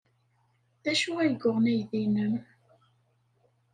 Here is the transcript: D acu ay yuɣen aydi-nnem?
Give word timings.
D 0.83 0.85
acu 0.91 1.11
ay 1.21 1.31
yuɣen 1.39 1.65
aydi-nnem? 1.71 2.33